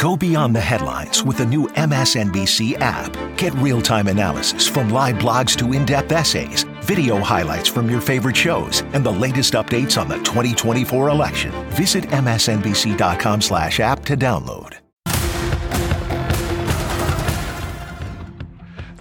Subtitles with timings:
[0.00, 3.14] Go beyond the headlines with the new MSNBC app.
[3.36, 8.00] Get real time analysis from live blogs to in depth essays, video highlights from your
[8.00, 11.52] favorite shows, and the latest updates on the 2024 election.
[11.72, 14.78] Visit MSNBC.com slash app to download.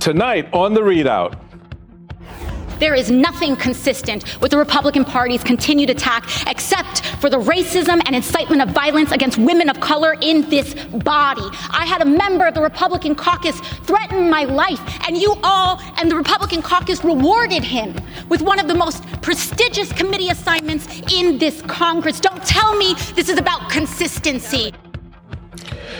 [0.01, 1.39] Tonight on the ReidOut.
[2.79, 8.15] There is nothing consistent with the Republican Party's continued attack except for the racism and
[8.15, 11.47] incitement of violence against women of color in this body.
[11.69, 16.09] I had a member of the Republican caucus threaten my life, and you all and
[16.09, 17.95] the Republican caucus rewarded him
[18.29, 22.19] with one of the most prestigious committee assignments in this Congress.
[22.19, 24.73] Don't tell me this is about consistency.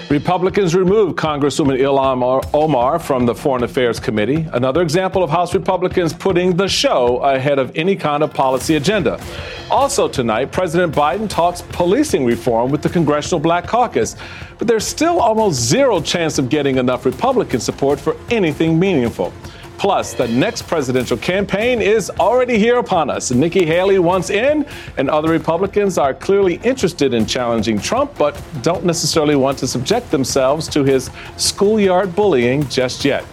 [0.09, 6.13] Republicans removed Congresswoman Ilhan Omar from the Foreign Affairs Committee, another example of House Republicans
[6.13, 9.21] putting the show ahead of any kind of policy agenda.
[9.69, 14.15] Also tonight, President Biden talks policing reform with the Congressional Black Caucus,
[14.57, 19.31] but there's still almost zero chance of getting enough Republican support for anything meaningful.
[19.79, 23.31] Plus, the next presidential campaign is already here upon us.
[23.31, 24.65] Nikki Haley wants in,
[24.97, 30.11] and other Republicans are clearly interested in challenging Trump, but don't necessarily want to subject
[30.11, 33.23] themselves to his schoolyard bullying just yet.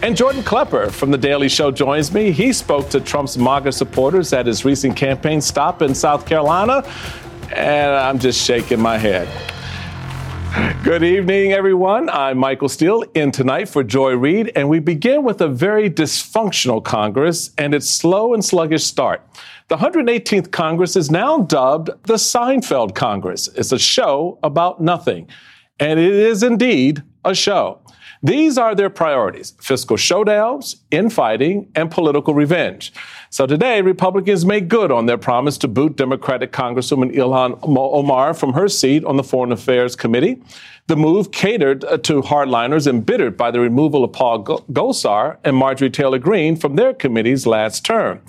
[0.00, 2.30] And Jordan Klepper from The Daily Show joins me.
[2.30, 6.84] He spoke to Trump's MAGA supporters at his recent campaign stop in South Carolina,
[7.52, 9.26] and I'm just shaking my head.
[10.56, 12.08] Good evening, everyone.
[12.08, 16.82] I'm Michael Steele in tonight for Joy Reid, and we begin with a very dysfunctional
[16.82, 19.20] Congress and its slow and sluggish start.
[19.68, 23.48] The 118th Congress is now dubbed the Seinfeld Congress.
[23.48, 25.28] It's a show about nothing,
[25.78, 27.82] and it is indeed a show.
[28.22, 32.92] These are their priorities fiscal showdowns, infighting, and political revenge.
[33.30, 38.54] So today, Republicans make good on their promise to boot Democratic Congresswoman Ilhan Omar from
[38.54, 40.42] her seat on the Foreign Affairs Committee.
[40.86, 45.90] The move catered uh, to hardliners embittered by the removal of Paul Gosar and Marjorie
[45.90, 48.22] Taylor Greene from their committees last term.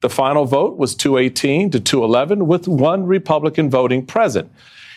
[0.00, 4.50] The final vote was 218 to 211, with one Republican voting present.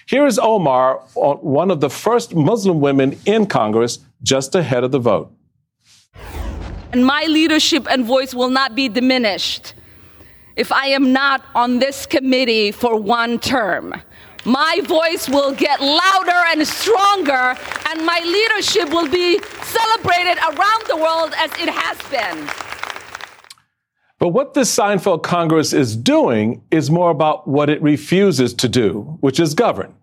[0.05, 4.99] Here is Omar, one of the first Muslim women in Congress, just ahead of the
[4.99, 5.31] vote.
[6.91, 9.73] And my leadership and voice will not be diminished
[10.55, 13.93] if I am not on this committee for one term.
[14.45, 17.55] My voice will get louder and stronger,
[17.89, 22.49] and my leadership will be celebrated around the world as it has been.
[24.19, 29.17] But what this Seinfeld Congress is doing is more about what it refuses to do,
[29.19, 29.93] which is govern.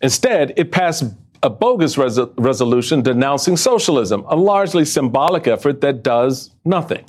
[0.00, 1.04] Instead, it passed
[1.44, 7.04] a bogus res- resolution denouncing socialism, a largely symbolic effort that does nothing.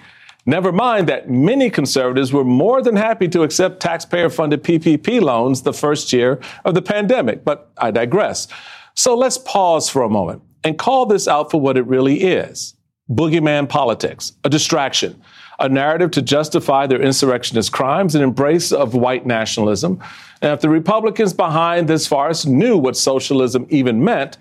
[0.45, 5.63] Never mind that many conservatives were more than happy to accept taxpayer funded PPP loans
[5.63, 8.47] the first year of the pandemic, but I digress.
[8.93, 12.75] So let's pause for a moment and call this out for what it really is
[13.09, 15.21] boogeyman politics, a distraction,
[15.59, 20.01] a narrative to justify their insurrectionist crimes, an embrace of white nationalism.
[20.41, 24.37] And if the Republicans behind this farce knew what socialism even meant,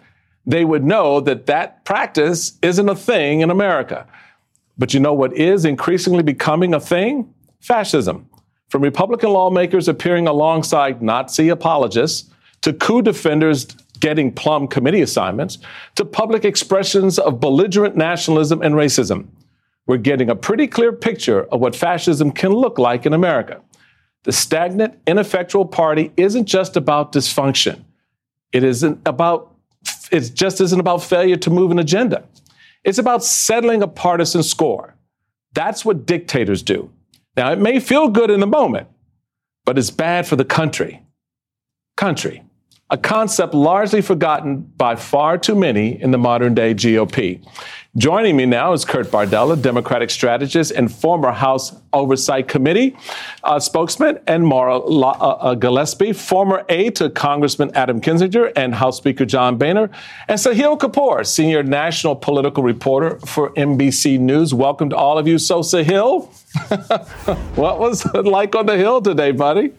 [0.46, 4.06] they would know that that practice isn't a thing in America.
[4.76, 7.32] But you know what is increasingly becoming a thing?
[7.60, 8.28] Fascism.
[8.68, 12.28] From Republican lawmakers appearing alongside Nazi apologists
[12.62, 13.66] to coup defenders
[14.00, 15.58] getting plum committee assignments
[15.94, 19.28] to public expressions of belligerent nationalism and racism
[19.86, 23.60] we're getting a pretty clear picture of what fascism can look like in America.
[24.24, 27.84] The stagnant, ineffectual party isn't just about dysfunction.
[28.52, 29.54] It isn't about,
[30.10, 32.24] it just isn't about failure to move an agenda.
[32.84, 34.94] It's about settling a partisan score.
[35.52, 36.90] That's what dictators do.
[37.36, 38.88] Now, it may feel good in the moment,
[39.64, 41.02] but it's bad for the country.
[41.96, 42.42] Country,
[42.90, 47.42] a concept largely forgotten by far too many in the modern day GOP.
[47.96, 52.96] Joining me now is Kurt Bardella, Democratic strategist and former House Oversight Committee
[53.44, 58.74] uh, spokesman, and Mara La- uh, uh, Gillespie, former aide to Congressman Adam Kinzinger and
[58.74, 59.90] House Speaker John Boehner,
[60.26, 64.52] and Sahil Kapoor, senior national political reporter for NBC News.
[64.52, 65.38] Welcome to all of you.
[65.38, 66.26] So, Sahil,
[67.56, 69.72] what was it like on the Hill today, buddy?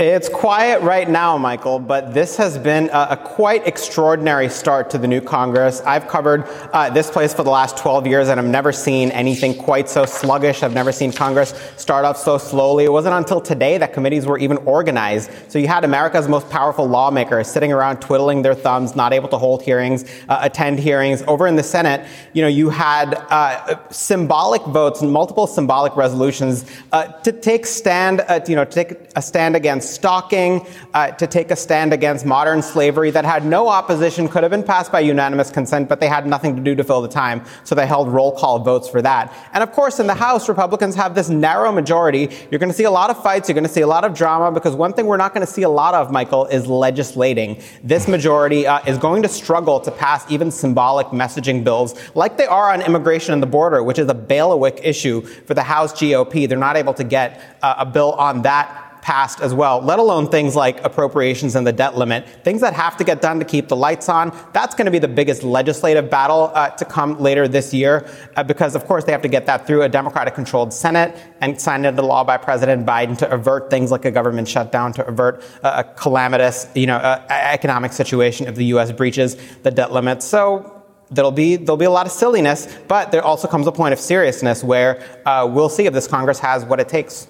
[0.00, 4.98] It's quiet right now, Michael, but this has been a, a quite extraordinary start to
[4.98, 5.82] the new Congress.
[5.82, 9.54] I've covered uh, this place for the last 12 years, and I've never seen anything
[9.54, 10.62] quite so sluggish.
[10.62, 12.84] I've never seen Congress start off so slowly.
[12.84, 15.30] It wasn't until today that committees were even organized.
[15.48, 19.36] So you had America's most powerful lawmakers sitting around twiddling their thumbs, not able to
[19.36, 21.22] hold hearings, uh, attend hearings.
[21.26, 27.08] Over in the Senate, you know, you had uh, symbolic votes multiple symbolic resolutions uh,
[27.20, 31.50] to take stand, uh, you know, to take a stand against stalking, uh, to take
[31.50, 35.50] a stand against modern slavery that had no opposition, could have been passed by unanimous
[35.50, 37.44] consent, but they had nothing to do to fill the time.
[37.64, 39.32] So they held roll call votes for that.
[39.52, 42.28] And of course, in the House, Republicans have this narrow majority.
[42.50, 43.48] You're going to see a lot of fights.
[43.48, 45.52] You're going to see a lot of drama because one thing we're not going to
[45.52, 47.60] see a lot of, Michael, is legislating.
[47.82, 52.46] This majority uh, is going to struggle to pass even symbolic messaging bills like they
[52.46, 56.48] are on immigration and the border, which is a bailiwick issue for the House GOP.
[56.48, 60.28] They're not able to get uh, a bill on that passed as well, let alone
[60.28, 63.68] things like appropriations and the debt limit, things that have to get done to keep
[63.68, 64.36] the lights on.
[64.52, 68.42] That's going to be the biggest legislative battle uh, to come later this year uh,
[68.42, 71.86] because, of course, they have to get that through a Democratic controlled Senate and signed
[71.86, 75.82] into law by President Biden to avert things like a government shutdown, to avert uh,
[75.84, 78.92] a calamitous, you know, uh, economic situation if the U.S.
[78.92, 80.22] breaches the debt limit.
[80.22, 80.80] So
[81.10, 83.98] there'll be there'll be a lot of silliness, but there also comes a point of
[83.98, 87.28] seriousness where uh, we'll see if this Congress has what it takes.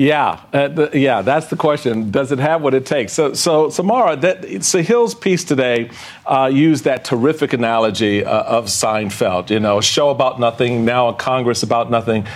[0.00, 2.10] Yeah, uh, the, yeah, that's the question.
[2.10, 3.12] Does it have what it takes?
[3.12, 5.90] So, so Samara, that Sahil's piece today
[6.24, 9.50] uh, used that terrific analogy uh, of Seinfeld.
[9.50, 12.26] You know, a show about nothing, now a Congress about nothing,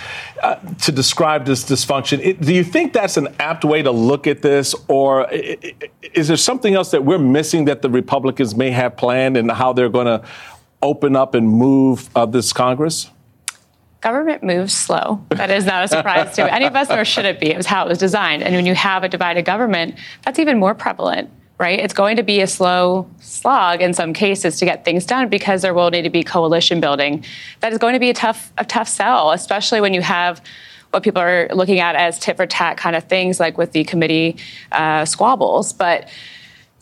[0.43, 2.19] uh, to describe this dysfunction.
[2.23, 6.37] It, do you think that's an apt way to look at this, or is there
[6.37, 10.05] something else that we're missing that the Republicans may have planned and how they're going
[10.05, 10.23] to
[10.83, 13.09] open up and move uh, this Congress?
[14.05, 15.19] Government moves slow.
[15.29, 17.47] That is not a surprise to any of us, nor should it be.
[17.47, 18.43] It was how it was designed.
[18.43, 21.79] And when you have a divided government, that's even more prevalent, right?
[21.79, 25.63] It's going to be a slow slog in some cases to get things done because
[25.63, 27.25] there will need to be coalition building.
[27.61, 30.39] That is going to be a tough, a tough sell, especially when you have
[30.91, 33.85] what people are looking at as tit for tat kind of things, like with the
[33.85, 34.37] committee
[34.71, 35.73] uh, squabbles.
[35.73, 36.09] But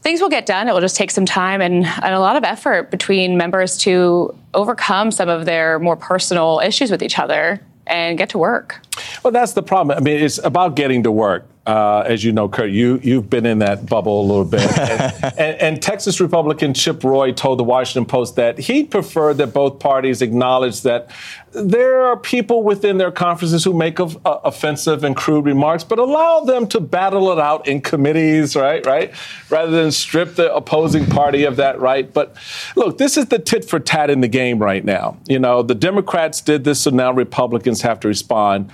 [0.01, 0.67] things will get done.
[0.67, 4.37] It will just take some time and, and, a lot of effort between members to
[4.53, 8.79] overcome some of their more personal issues with each other and get to work.
[9.23, 9.97] Well, that's the problem.
[9.97, 11.47] I mean, it's about getting to work.
[11.65, 14.77] Uh, as you know, Kurt, you you've been in that bubble a little bit.
[14.77, 19.53] and, and, and, Texas Republican Chip Roy told the Washington Post that he'd prefer that
[19.53, 21.09] both parties acknowledge that
[21.53, 25.99] there are people within their conferences who make of, uh, offensive and crude remarks, but
[25.99, 28.85] allow them to battle it out in committees, right?
[28.85, 29.13] Right,
[29.49, 32.11] rather than strip the opposing party of that right.
[32.11, 32.35] But
[32.75, 35.17] look, this is the tit for tat in the game right now.
[35.27, 38.69] You know, the Democrats did this, so now Republicans have to respond.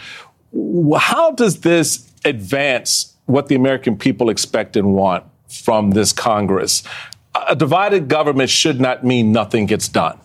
[0.97, 6.83] How does this advance what the American people expect and want from this Congress.
[7.47, 10.19] A divided government should not mean nothing gets done.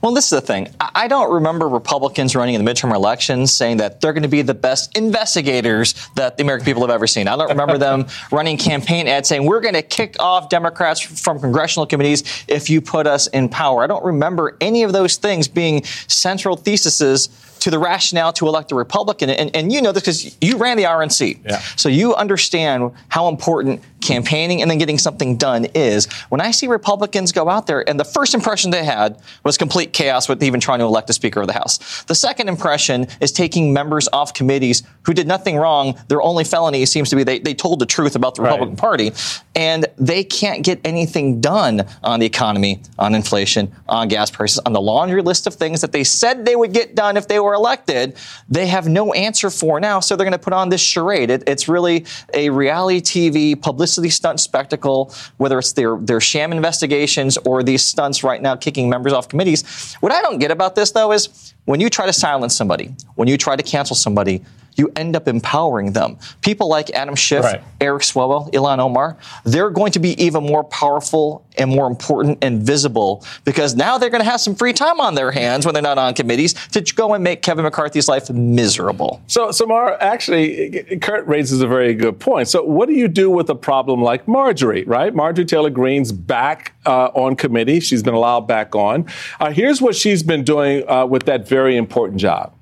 [0.00, 0.68] Well, this is the thing.
[0.78, 4.42] I don't remember Republicans running in the midterm elections saying that they're going to be
[4.42, 7.26] the best investigators that the American people have ever seen.
[7.26, 11.40] I don't remember them running campaign ads saying we're going to kick off Democrats from
[11.40, 13.82] congressional committees if you put us in power.
[13.82, 17.28] I don't remember any of those things being central theses
[17.64, 19.30] to the rationale to elect a Republican.
[19.30, 21.40] And, and you know this because you ran the RNC.
[21.46, 21.60] Yeah.
[21.76, 26.12] So you understand how important campaigning and then getting something done is.
[26.28, 29.94] When I see Republicans go out there and the first impression they had was complete
[29.94, 32.04] chaos with even trying to elect a Speaker of the House.
[32.04, 35.98] The second impression is taking members off committees who did nothing wrong.
[36.08, 38.78] Their only felony seems to be they, they told the truth about the Republican right.
[38.78, 39.12] Party.
[39.54, 44.74] And they can't get anything done on the economy, on inflation, on gas prices, on
[44.74, 47.53] the laundry list of things that they said they would get done if they were
[47.54, 48.16] elected,
[48.48, 50.00] they have no answer for now.
[50.00, 51.30] So they're going to put on this charade.
[51.30, 57.36] It, it's really a reality TV publicity stunt spectacle, whether it's their, their sham investigations
[57.38, 59.94] or these stunts right now kicking members off committees.
[60.00, 63.28] What I don't get about this, though, is when you try to silence somebody, when
[63.28, 64.44] you try to cancel somebody,
[64.76, 66.18] you end up empowering them.
[66.40, 67.62] People like Adam Schiff, right.
[67.80, 72.62] Eric Swalwell, Ilhan Omar, they're going to be even more powerful and more important and
[72.62, 75.82] visible because now they're going to have some free time on their hands when they're
[75.82, 79.22] not on committees to go and make Kevin McCarthy's life miserable.
[79.26, 82.48] So, Samara, actually, Kurt raises a very good point.
[82.48, 85.14] So, what do you do with a problem like Marjorie, right?
[85.14, 87.80] Marjorie Taylor Greene's back uh, on committee.
[87.80, 89.06] She's been allowed back on.
[89.40, 92.52] Uh, here's what she's been doing uh, with that very important job.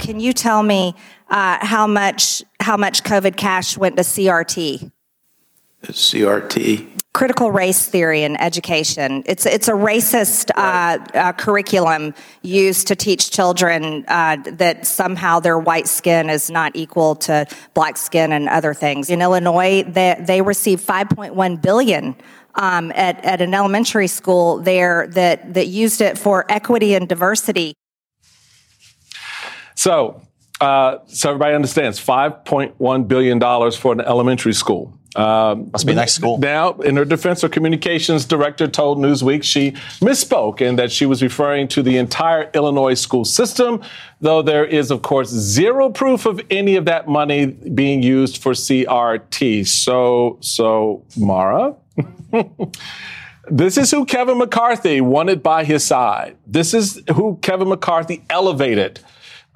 [0.00, 0.94] Can you tell me
[1.28, 4.90] uh, how much how much COVID cash went to CRT?
[5.84, 6.86] CRT.
[7.12, 9.22] Critical race theory in education.
[9.26, 15.58] It's it's a racist uh, uh, curriculum used to teach children uh, that somehow their
[15.58, 19.10] white skin is not equal to black skin and other things.
[19.10, 22.16] In Illinois, they they received 5.1 billion
[22.54, 27.74] um, at at an elementary school there that that used it for equity and diversity.
[29.74, 30.22] So,
[30.60, 33.40] uh, so everybody understands $5.1 billion
[33.72, 34.92] for an elementary school.
[35.16, 36.38] Um, Must be next school.
[36.38, 41.20] Now, in her defense, her communications director told Newsweek she misspoke and that she was
[41.20, 43.82] referring to the entire Illinois school system,
[44.20, 48.52] though there is, of course, zero proof of any of that money being used for
[48.52, 49.66] CRT.
[49.66, 51.74] So, so, Mara.
[53.52, 56.36] This is who Kevin McCarthy wanted by his side.
[56.46, 59.00] This is who Kevin McCarthy elevated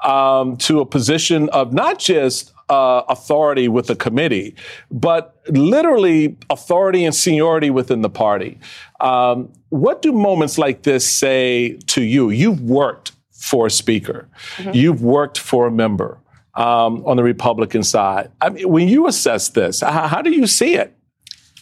[0.05, 4.55] um, to a position of not just uh, authority with the committee,
[4.91, 8.59] but literally authority and seniority within the party.
[9.01, 12.31] Um, what do moments like this say to you?
[12.31, 14.71] You've worked for a speaker, mm-hmm.
[14.73, 16.19] you've worked for a member
[16.55, 18.31] um, on the Republican side.
[18.41, 20.97] I mean, when you assess this, how, how do you see it?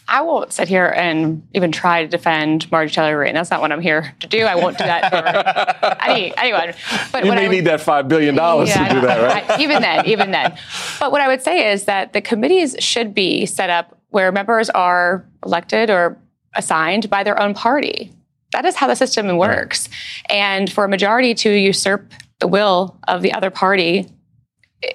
[0.07, 3.33] I won't sit here and even try to defend Marjorie Taylor Greene.
[3.33, 4.43] That's not what I'm here to do.
[4.43, 6.73] I won't do that for any, anyone.
[7.11, 9.49] But you may need that $5 billion yeah, to do that, right?
[9.49, 10.57] I, even then, even then.
[10.99, 14.69] But what I would say is that the committees should be set up where members
[14.69, 16.17] are elected or
[16.55, 18.11] assigned by their own party.
[18.51, 19.89] That is how the system works.
[20.29, 20.37] Right.
[20.37, 24.09] And for a majority to usurp the will of the other party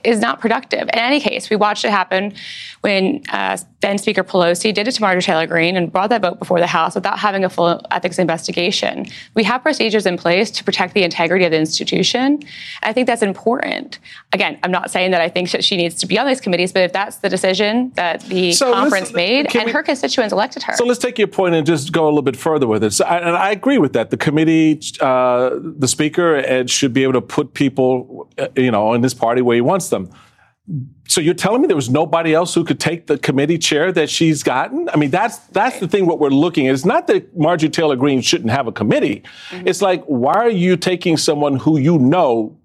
[0.05, 0.83] is not productive.
[0.83, 2.35] In any case, we watched it happen
[2.83, 6.39] when uh, then Speaker Pelosi did it to Marjorie Taylor Greene and brought that vote
[6.39, 9.07] before the House without having a full ethics investigation.
[9.35, 12.43] We have procedures in place to protect the integrity of the institution.
[12.83, 14.01] I think that's important.
[14.33, 16.73] Again, I'm not saying that I think that she needs to be on these committees,
[16.73, 20.65] but if that's the decision that the so conference made and we, her constituents elected
[20.65, 20.75] her.
[20.75, 22.93] So let's take your point and just go a little bit further with it.
[22.93, 24.11] So I, and I agree with that.
[24.11, 29.03] The committee, uh, the speaker, should be able to put people, uh, you know, in
[29.03, 30.11] this party where he wants them.
[31.07, 34.11] So you're telling me there was nobody else who could take the committee chair that
[34.11, 34.89] she's gotten?
[34.91, 36.07] I mean, that's that's the thing.
[36.07, 36.75] What we're looking at.
[36.75, 39.23] It's not that Marjorie Taylor Greene shouldn't have a committee.
[39.51, 39.67] Mm-hmm.
[39.67, 42.59] It's like why are you taking someone who you know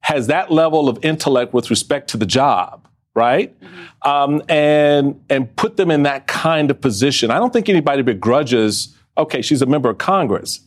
[0.00, 3.58] has that level of intellect with respect to the job, right?
[3.60, 4.08] Mm-hmm.
[4.08, 7.30] Um, and and put them in that kind of position.
[7.30, 8.96] I don't think anybody begrudges.
[9.18, 10.60] Okay, she's a member of Congress,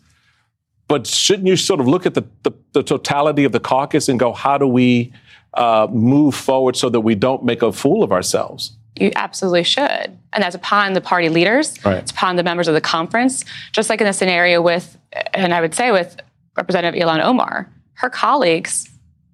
[0.87, 4.19] but shouldn't you sort of look at the, the, the totality of the caucus and
[4.19, 5.11] go, how do we
[5.53, 8.75] uh, move forward so that we don't make a fool of ourselves?
[8.95, 10.17] You absolutely should.
[10.33, 11.97] And that's upon the party leaders, right.
[11.97, 14.97] it's upon the members of the conference, just like in the scenario with,
[15.33, 16.17] and I would say with
[16.55, 18.89] Representative Ilhan Omar, her colleagues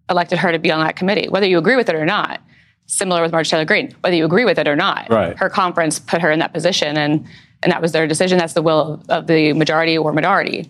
[0.10, 2.42] elected her to be on that committee, whether you agree with it or not.
[2.88, 5.10] Similar with Marjorie Taylor Greene, whether you agree with it or not.
[5.12, 5.38] Right.
[5.38, 7.24] Her conference put her in that position, and,
[7.62, 8.40] and that was their decision.
[8.40, 10.68] That's the will of the majority or minority.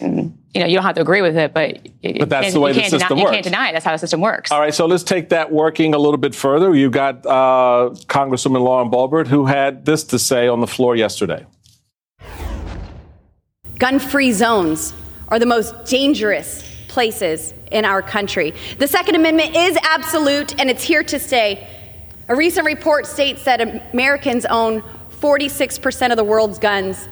[0.00, 1.88] And, you know, you don't have to agree with it, but
[2.18, 3.22] but that's the way the system deny, works.
[3.22, 3.72] You can't deny it.
[3.72, 4.50] That's how the system works.
[4.52, 6.74] All right, so let's take that working a little bit further.
[6.74, 11.46] You got uh, Congresswoman Lauren Boebert, who had this to say on the floor yesterday.
[13.78, 14.92] Gun-free zones
[15.28, 18.54] are the most dangerous places in our country.
[18.78, 21.68] The Second Amendment is absolute, and it's here to stay.
[22.28, 23.60] A recent report states that
[23.92, 24.82] Americans own
[25.20, 27.08] 46% of the world's guns.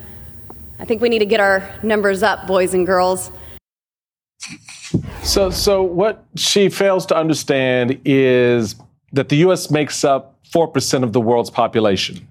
[0.78, 3.30] I think we need to get our numbers up, boys and girls.
[5.22, 8.76] So, so what she fails to understand is
[9.12, 9.70] that the U.S.
[9.70, 12.26] makes up 4% of the world's population.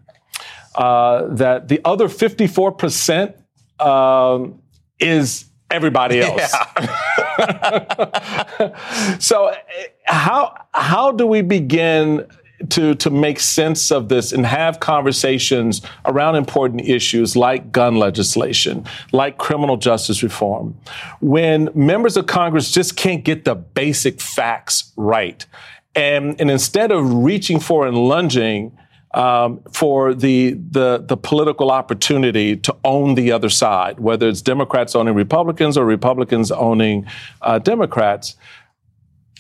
[0.76, 3.34] Uh, that the other 54%
[3.80, 4.62] um,
[5.00, 6.54] is everybody else.
[6.80, 7.98] Yeah.
[9.20, 9.54] so,
[10.06, 12.28] how how do we begin
[12.70, 18.86] to, to make sense of this and have conversations around important issues like gun legislation,
[19.12, 20.78] like criminal justice reform,
[21.22, 25.46] when members of Congress just can't get the basic facts right.
[25.96, 28.78] And, and instead of reaching for and lunging
[29.14, 34.94] um, for the, the, the political opportunity to own the other side, whether it's Democrats
[34.94, 37.06] owning Republicans or Republicans owning
[37.42, 38.36] uh, Democrats,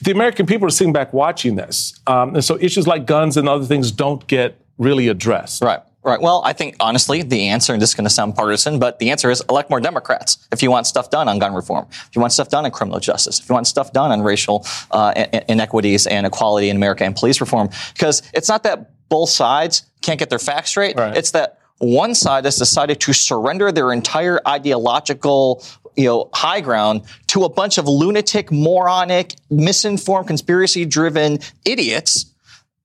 [0.01, 1.99] the American people are sitting back watching this.
[2.07, 5.63] Um, and so issues like guns and other things don't get really addressed.
[5.63, 5.79] Right.
[6.03, 6.21] Right.
[6.21, 9.09] Well, I think honestly, the answer, and this is going to sound partisan, but the
[9.09, 12.21] answer is elect more Democrats if you want stuff done on gun reform, if you
[12.21, 16.05] want stuff done on criminal justice, if you want stuff done on racial uh, inequities
[16.05, 17.69] and equality in America and police reform.
[17.93, 20.95] Because it's not that both sides can't get their facts straight.
[20.95, 21.17] Right.
[21.17, 25.63] It's that one side has decided to surrender their entire ideological
[25.95, 32.31] you know, high ground to a bunch of lunatic, moronic, misinformed, conspiracy driven idiots.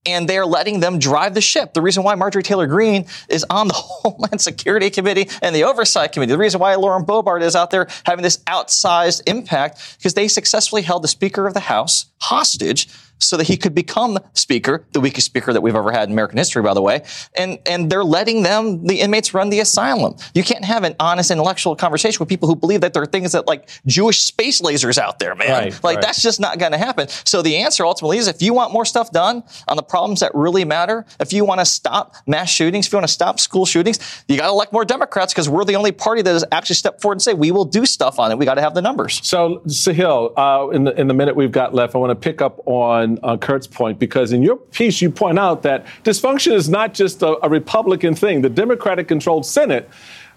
[0.06, 1.74] And they're letting them drive the ship.
[1.74, 6.12] The reason why Marjorie Taylor Greene is on the Homeland Security Committee and the Oversight
[6.12, 10.26] Committee, the reason why Lauren Boebert is out there having this outsized impact, because they
[10.26, 12.88] successfully held the Speaker of the House hostage
[13.20, 16.38] so that he could become speaker, the weakest speaker that we've ever had in American
[16.38, 17.02] history, by the way.
[17.36, 20.16] And, and they're letting them, the inmates run the asylum.
[20.34, 23.32] You can't have an honest intellectual conversation with people who believe that there are things
[23.32, 25.50] that like Jewish space lasers out there, man.
[25.50, 26.02] Right, like right.
[26.02, 27.08] that's just not going to happen.
[27.08, 30.32] So the answer ultimately is if you want more stuff done on the problems that
[30.34, 33.66] really matter, if you want to stop mass shootings, if you want to stop school
[33.66, 33.98] shootings,
[34.28, 37.00] you got to elect more Democrats because we're the only party that has actually stepped
[37.00, 38.38] forward and say we will do stuff on it.
[38.38, 39.20] We got to have the numbers.
[39.26, 42.40] So, Sahil, uh, in the in the minute we've got left, I want to pick
[42.40, 46.68] up on uh, Kurt's point because in your piece you point out that dysfunction is
[46.68, 48.42] not just a, a Republican thing.
[48.42, 49.88] The Democratic-controlled Senate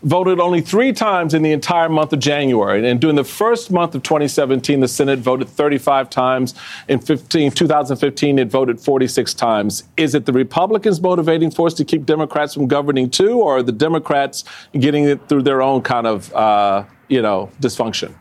[0.04, 2.88] voted only three times in the entire month of January.
[2.88, 6.54] And during the first month of 2017, the Senate voted 35 times.
[6.88, 9.84] In 15, 2015, it voted 46 times.
[9.98, 13.72] Is it the Republicans' motivating force to keep Democrats from governing too, or are the
[13.72, 18.14] Democrats getting it through their own kind of, uh, you know, dysfunction?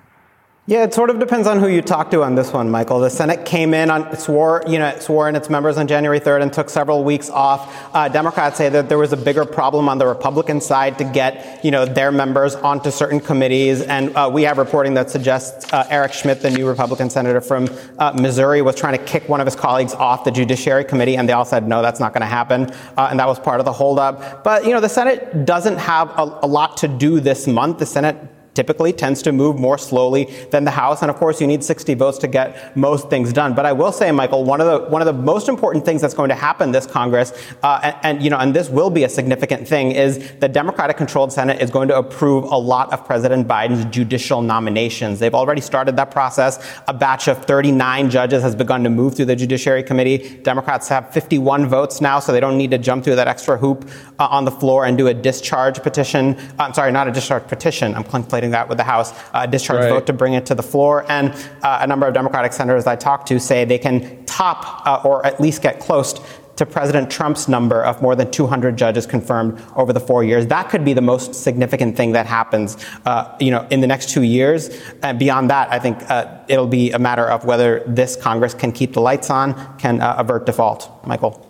[0.64, 3.00] Yeah, it sort of depends on who you talk to on this one, Michael.
[3.00, 6.42] The Senate came in on swore, you know, swore in its members on January 3rd
[6.42, 7.92] and took several weeks off.
[7.92, 11.64] Uh, Democrats say that there was a bigger problem on the Republican side to get,
[11.64, 15.85] you know, their members onto certain committees, and uh, we have reporting that suggests uh,
[15.90, 19.49] Eric Schmitt, the new Republican senator from uh, Missouri, was trying to kick one of
[19.49, 22.26] his colleagues off the Judiciary Committee, and they all said no, that's not going to
[22.26, 24.45] happen, uh, and that was part of the holdup.
[24.45, 27.81] But you know, the Senate doesn't have a, a lot to do this month.
[27.81, 28.16] The Senate
[28.54, 31.02] typically tends to move more slowly than the House.
[31.02, 33.54] And of course, you need 60 votes to get most things done.
[33.54, 36.14] But I will say, Michael, one of the one of the most important things that's
[36.14, 37.32] going to happen this Congress,
[37.62, 41.32] uh, and, and, you know, and this will be a significant thing, is the Democratic-controlled
[41.32, 45.18] Senate is going to approve a lot of President Biden's judicial nominations.
[45.18, 46.59] They've already started that process.
[46.88, 50.40] A batch of 39 judges has begun to move through the Judiciary Committee.
[50.42, 53.88] Democrats have 51 votes now, so they don't need to jump through that extra hoop
[54.18, 56.37] uh, on the floor and do a discharge petition.
[56.59, 57.94] I'm sorry, not a discharge petition.
[57.94, 58.04] I'm
[58.42, 59.90] contemplating that with the House uh, discharge Right.
[59.90, 61.04] vote to bring it to the floor.
[61.08, 61.32] And
[61.62, 65.25] uh, a number of Democratic senators I talked to say they can top uh, or
[65.25, 66.20] at least get close
[66.56, 70.46] to President Trump's number of more than 200 judges confirmed over the four years.
[70.49, 74.11] That could be the most significant thing that happens, uh, you know, in the next
[74.11, 74.68] two years.
[75.02, 78.70] And beyond that, I think uh, it'll be a matter of whether this Congress can
[78.70, 80.90] keep the lights on, can uh, avert default.
[81.06, 81.49] Michael.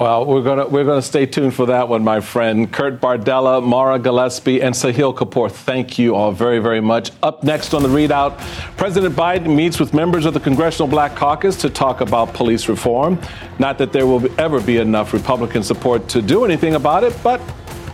[0.00, 2.72] Well, we're gonna we're gonna stay tuned for that one, my friend.
[2.72, 5.50] Kurt Bardella, Mara Gillespie, and Sahil Kapoor.
[5.50, 7.10] Thank you all very very much.
[7.22, 8.38] Up next on the ReidOut,
[8.78, 13.20] President Biden meets with members of the Congressional Black Caucus to talk about police reform.
[13.58, 17.38] Not that there will ever be enough Republican support to do anything about it, but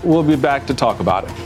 [0.05, 1.46] we'll be back to talk about it.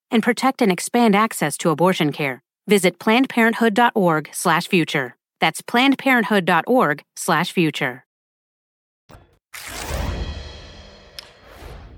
[0.11, 2.43] and protect and expand access to abortion care.
[2.67, 5.15] Visit plannedparenthood.org/future.
[5.39, 8.03] That's plannedparenthood.org/future.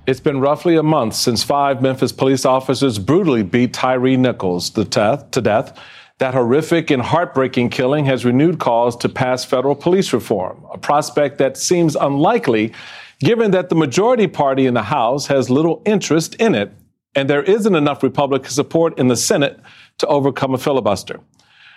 [0.05, 4.83] It's been roughly a month since five Memphis police officers brutally beat Tyre Nichols to
[4.83, 5.31] death.
[5.31, 5.79] To death.
[6.19, 11.39] That horrific and heartbreaking killing has renewed calls to pass federal police reform, a prospect
[11.39, 12.71] that seems unlikely
[13.19, 16.71] given that the majority party in the House has little interest in it,
[17.15, 19.59] and there isn't enough Republican support in the Senate
[19.99, 21.19] to overcome a filibuster.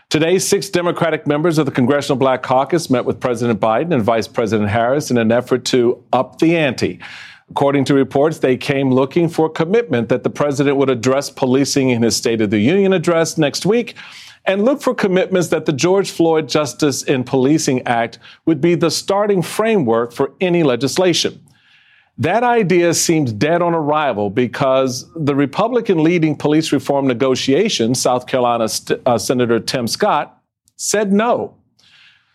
[0.08, 4.28] Today, six Democratic members of the Congressional Black Caucus met with President Biden and Vice
[4.28, 7.00] President Harris in an effort to up the ante.
[7.50, 12.02] According to reports, they came looking for commitment that the president would address policing in
[12.02, 13.94] his State of the Union address next week
[14.44, 18.90] and look for commitments that the George Floyd Justice in Policing Act would be the
[18.90, 21.40] starting framework for any legislation.
[22.18, 28.68] That idea seems dead on arrival because the Republican leading police reform negotiations, South Carolina
[28.68, 30.42] St- uh, Senator Tim Scott,
[30.76, 31.54] said no.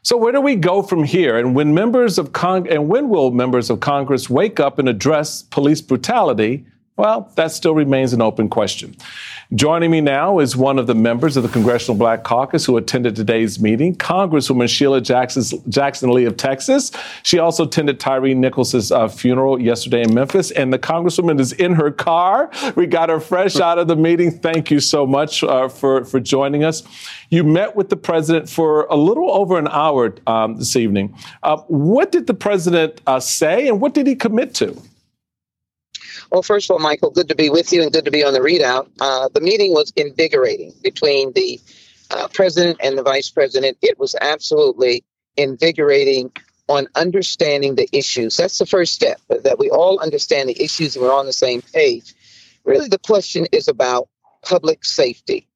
[0.04, 1.38] So where do we go from here?
[1.38, 5.44] And when members of Cong- and when will members of Congress wake up and address
[5.44, 6.66] police brutality
[6.98, 8.96] Well, that still remains an open question.
[9.56, 13.16] Joining me now is one of the members of the Congressional Black Caucus who attended
[13.16, 16.92] today's meeting, Congresswoman Sheila Jackson Lee of Texas.
[17.24, 21.74] She also attended Tyre Nichols' uh, funeral yesterday in Memphis, and the Congresswoman is in
[21.74, 22.52] her car.
[22.76, 24.32] We got her fresh out of the meeting.
[24.32, 26.84] Thank you so much uh, for, for joining us.
[27.30, 31.16] You met with the president for a little over an hour um, this evening.
[31.42, 34.82] Uh, what did the president uh, say, and what did he commit to?
[36.32, 38.32] Well, first of all, Michael, good to be with you and good to be on
[38.32, 38.90] the ReidOut.
[39.02, 41.60] Uh, the meeting was invigorating between the
[42.10, 43.78] uh, president and the vice president.
[43.82, 45.04] It was absolutely
[45.36, 46.32] invigorating
[46.70, 48.38] on understanding the issues.
[48.38, 51.62] That's the first step, that we all understand the issues and we're on the same
[51.62, 52.16] page.
[52.64, 54.08] Really, the question is about
[54.42, 55.48] public safety.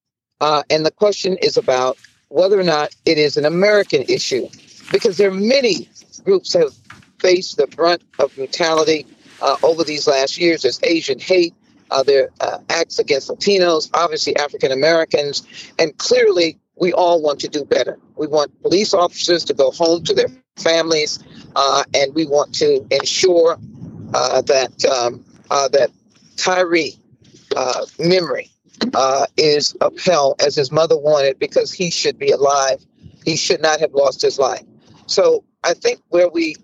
[0.42, 4.50] Uh, and the question is about whether or not it is an American issue,
[4.92, 5.88] because there are many
[6.26, 6.76] groups that have
[7.20, 9.08] faced the brunt of brutality
[9.42, 10.62] uh, over these last years.
[10.62, 11.54] There's Asian hate,
[11.92, 15.44] uh, there uh, acts against Latinos, obviously African Americans,
[15.80, 17.98] and clearly we all want to do better.
[18.16, 21.20] We want police officers to go home to their families,
[21.56, 23.58] uh, and we want to ensure
[24.14, 25.92] uh, that um, uh, that
[26.38, 26.90] Tyre
[28.00, 28.50] memory
[29.38, 32.84] is upheld as his mother wanted because he should be alive.
[33.24, 34.64] He should not have lost his life.
[35.08, 36.58] So I think where we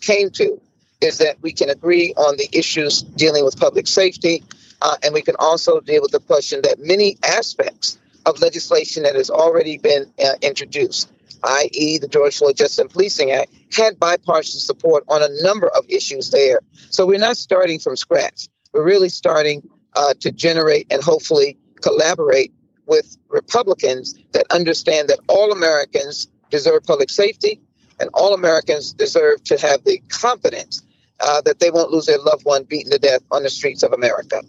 [0.00, 0.60] came to
[1.00, 4.42] is that we can agree on the issues dealing with public safety,
[4.82, 9.14] uh, and we can also deal with the question that many aspects of legislation that
[9.14, 11.10] has already been uh, introduced,
[11.44, 15.84] i.e., the George Floyd Justice and Policing Act, had bipartisan support on a number of
[15.88, 16.60] issues there.
[16.90, 18.48] So we're not starting from scratch.
[18.72, 22.52] We're really starting uh, to generate and hopefully collaborate
[22.86, 27.60] with Republicans that understand that all Americans deserve public safety
[28.00, 30.82] and all Americans deserve to have the confidence
[31.20, 33.92] uh, that they won't lose their loved one beaten to death on the streets of
[33.92, 34.42] America.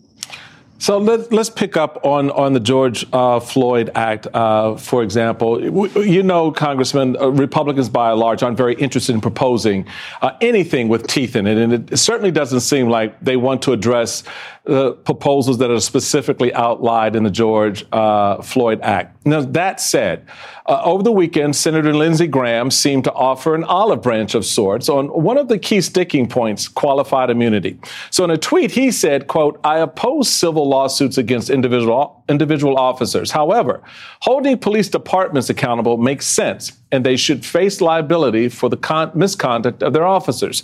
[0.81, 5.61] So let, us pick up on, on the George uh, Floyd Act, uh, for example.
[6.05, 9.85] You know, Congressman, uh, Republicans by and large aren't very interested in proposing
[10.21, 11.57] uh, anything with teeth in it.
[11.57, 14.23] And it certainly doesn't seem like they want to address
[14.69, 19.25] the proposals that are specifically outlined in the George uh, Floyd Act.
[19.25, 20.27] Now, that said,
[20.65, 24.87] uh, over the weekend, Senator Lindsey Graham seemed to offer an olive branch of sorts
[24.87, 27.79] on one of the key sticking points, qualified immunity.
[28.11, 33.31] So in a tweet, he said, quote, I oppose civil lawsuits against individual, individual officers.
[33.31, 33.81] However,
[34.21, 39.83] holding police departments accountable makes sense and they should face liability for the con- misconduct
[39.83, 40.63] of their officers.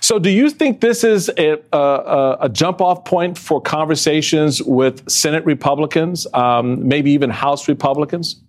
[0.00, 5.08] So, do you think this is a, a, a jump off point for conversations with
[5.10, 8.40] Senate Republicans, um, maybe even House Republicans?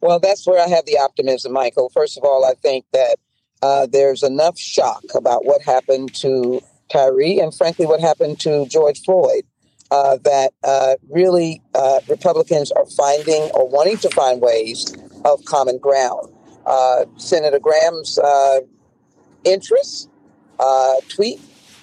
[0.00, 1.88] Well, that's where I have the optimism, Michael.
[1.88, 3.16] First of all, I think that
[3.62, 6.60] uh, there's enough shock about what happened to
[6.92, 9.44] Tyre and, frankly, what happened to George Floyd.
[9.90, 14.92] Uh, that uh, really uh, Republicans are finding or wanting to find ways
[15.24, 16.32] of common ground.
[16.66, 18.60] Uh, Senator Graham's uh,
[19.44, 20.08] interest
[20.58, 21.40] uh, tweet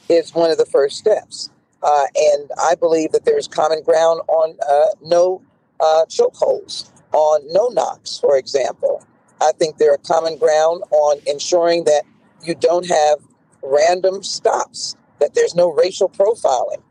[0.10, 1.50] is one of the first steps.
[1.84, 5.42] Uh, and I believe that there's common ground on uh, no
[5.80, 9.06] uh, chokeholds, on no knocks, for example.
[9.42, 12.04] I think there are common ground on ensuring that
[12.44, 13.18] you don't have
[13.64, 16.82] random stops, that there's no racial profiling.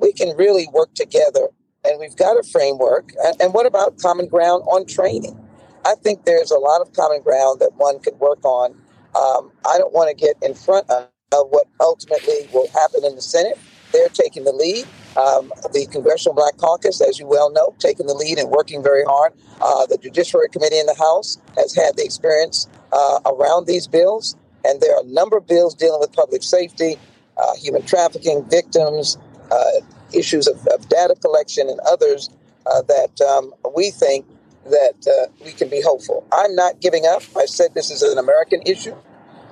[0.00, 1.48] we can really work together,
[1.84, 3.12] and we've got a framework.
[3.22, 5.41] And, and what about common ground on training?
[5.84, 8.72] I think there's a lot of common ground that one could work on.
[9.14, 13.16] Um, I don't want to get in front of, of, what ultimately will happen in
[13.16, 13.58] the Senate.
[13.92, 14.86] They're taking the lead.
[15.16, 19.04] Um, the Congressional Black Caucus, as you well know, taking the lead and working very
[19.04, 19.34] hard.
[19.60, 24.34] Uh, the Judiciary Committee in the House has had the experience uh, around these bills,
[24.64, 26.96] and there are a number of bills dealing with public safety,
[27.36, 29.18] uh, human trafficking, victims,
[29.50, 29.80] uh,
[30.14, 32.30] issues of, of, data collection, and others
[32.66, 34.24] uh, that um, we think
[34.66, 36.26] that uh, we can be hopeful.
[36.32, 37.22] I'm not giving up.
[37.36, 38.94] I said this is an American issue.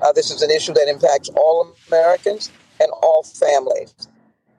[0.02, 3.94] Uh, this is an issue that impacts all Americans and all families.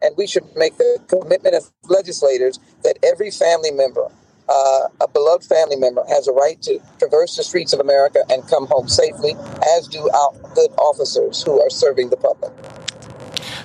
[0.02, 4.08] And we should make the commitment as legislators that every family member,
[4.50, 8.48] uh, a beloved family member, has a right to traverse the streets of America and
[8.48, 9.36] come home safely,
[9.78, 12.52] as do our good officers who are serving the public.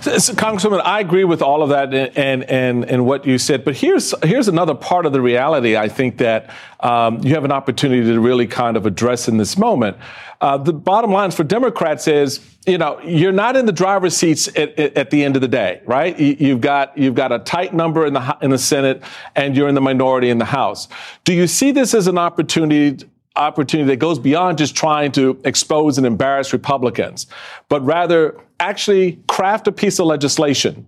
[0.00, 4.14] Congresswoman, I agree with all of that and, and, and what you said, but here's,
[4.22, 8.20] here's another part of the reality I think that um, you have an opportunity to
[8.20, 9.96] really kind of address in this moment.
[10.40, 14.48] Uh, the bottom line for Democrats is, you know, you're not in the driver's seats
[14.48, 16.18] at, at, the end of the day, right?
[16.18, 19.02] You, have got you've got a tight number in the in the Senate,
[19.34, 20.88] and you're in the minority in the House.
[21.24, 25.98] Do you see this as an opportunity opportunity that goes beyond just trying to expose
[25.98, 27.26] and embarrass Republicans,
[27.68, 30.86] but rather actually craft a piece of legislation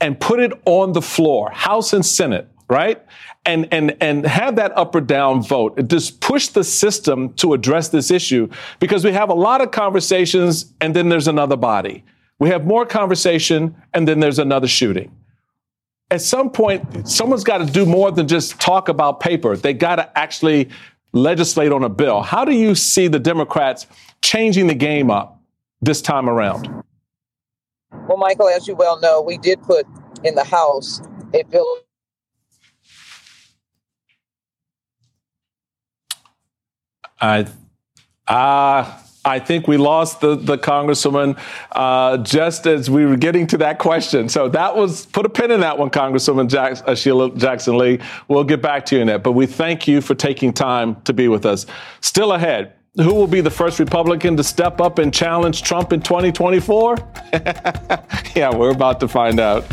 [0.00, 3.02] and put it on the floor, House and Senate, right?
[3.44, 5.88] And, and, and have that up or down vote.
[5.88, 10.72] Just push the system to address this issue because we have a lot of conversations
[10.80, 12.04] and then there's another body.
[12.38, 15.14] We have more conversation and then there's another shooting.
[16.10, 19.56] At some point, someone's got to do more than just talk about paper.
[19.56, 20.70] They got to actually
[21.12, 22.22] legislate on a bill.
[22.22, 23.86] How do you see the Democrats
[24.22, 25.40] changing the game up
[25.80, 26.68] this time around?
[28.06, 29.86] Well, Michael, as you well know, we did put
[30.24, 31.00] in the House
[31.34, 31.78] a bill.
[37.20, 37.46] I,
[38.28, 41.38] uh, I think we lost the, the congresswoman
[41.72, 44.28] uh, just as we were getting to that question.
[44.30, 48.00] So that was put a pin in that one, Congresswoman Jack, uh, Sheila Jackson Lee.
[48.28, 49.22] We'll get back to you in that.
[49.22, 51.66] But we thank you for taking time to be with us.
[52.00, 56.00] Still ahead, who will be the first Republican to step up and challenge Trump in
[56.00, 56.96] 2024?
[58.34, 59.66] yeah, we're about to find out.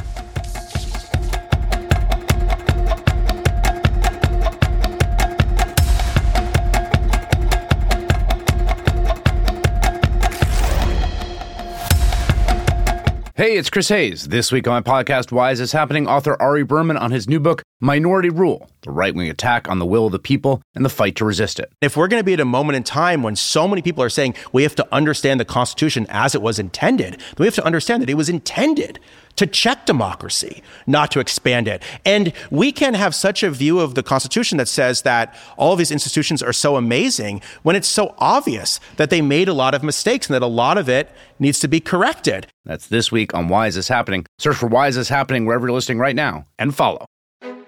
[13.38, 14.30] Hey, it's Chris Hayes.
[14.30, 16.08] This week on my podcast, Why Is This Happening?
[16.08, 19.86] Author Ari Berman on his new book, Minority Rule The Right Wing Attack on the
[19.86, 21.70] Will of the People and the Fight to Resist It.
[21.82, 24.10] If we're going to be at a moment in time when so many people are
[24.10, 27.66] saying we have to understand the Constitution as it was intended, then we have to
[27.66, 29.02] understand that it was intended
[29.36, 31.84] to check democracy, not to expand it.
[32.06, 35.78] And we can have such a view of the Constitution that says that all of
[35.78, 39.84] these institutions are so amazing when it's so obvious that they made a lot of
[39.84, 42.48] mistakes and that a lot of it needs to be corrected.
[42.64, 44.26] That's this week on Why Is This Happening?
[44.40, 47.06] Search for Why Is This Happening wherever you're listening right now and follow.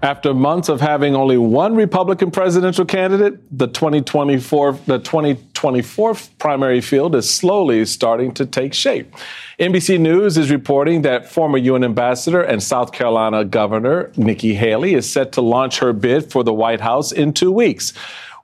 [0.00, 7.16] After months of having only one Republican presidential candidate, the 2024 the 2024 primary field
[7.16, 9.12] is slowly starting to take shape.
[9.58, 15.10] NBC News is reporting that former UN ambassador and South Carolina Governor Nikki Haley is
[15.10, 17.92] set to launch her bid for the White House in 2 weeks,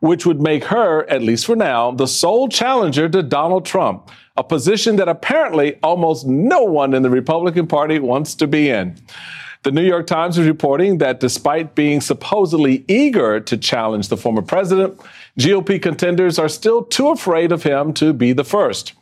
[0.01, 4.43] which would make her, at least for now, the sole challenger to Donald Trump, a
[4.43, 8.97] position that apparently almost no one in the Republican Party wants to be in.
[9.65, 14.43] The New York Times is reporting that despite being supposedly eager to challenge the former
[14.43, 15.01] president,
[15.39, 18.93] GOP contenders are still too afraid of him to be the first.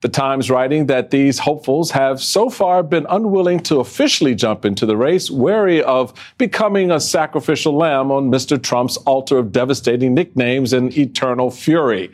[0.00, 4.86] The Times writing that these hopefuls have so far been unwilling to officially jump into
[4.86, 8.62] the race, wary of becoming a sacrificial lamb on Mr.
[8.62, 12.10] Trump's altar of devastating nicknames and eternal fury.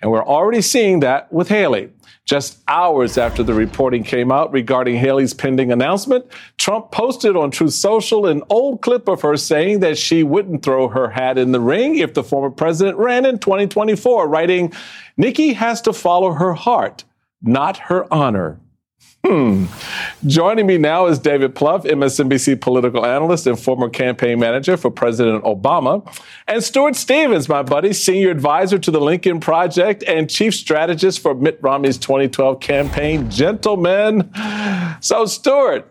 [0.00, 1.90] And we're already seeing that with Haley.
[2.26, 6.26] Just hours after the reporting came out regarding Haley's pending announcement,
[6.58, 10.88] Trump posted on Truth Social an old clip of her saying that she wouldn't throw
[10.88, 14.72] her hat in the ring if the former president ran in 2024, writing,
[15.16, 17.04] Nikki has to follow her heart,
[17.42, 18.58] not her honor.
[19.28, 19.64] Hmm.
[20.24, 25.42] Joining me now is David Plouffe, MSNBC political analyst and former campaign manager for President
[25.42, 26.06] Obama,
[26.46, 31.34] and Stuart Stevens, my buddy, senior advisor to the Lincoln Project and chief strategist for
[31.34, 33.28] Mitt Romney's 2012 campaign.
[33.28, 34.30] Gentlemen,
[35.00, 35.90] so Stuart,